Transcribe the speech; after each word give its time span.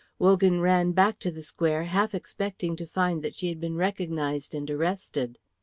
Wogan 0.17 0.61
ran 0.61 0.93
back 0.93 1.19
to 1.19 1.29
the 1.29 1.43
square, 1.43 1.83
half 1.83 2.15
expecting 2.15 2.75
to 2.75 2.87
find 2.87 3.21
that 3.21 3.35
she 3.35 3.49
had 3.49 3.59
been 3.61 3.75
recognised 3.75 4.55
and 4.55 4.67
arrested. 4.71 5.37